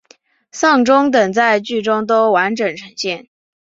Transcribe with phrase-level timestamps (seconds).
[0.51, 3.27] 丧钟等在剧中都完整呈现。